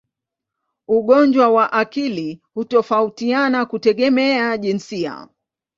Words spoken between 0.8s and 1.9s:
Ugonjwa wa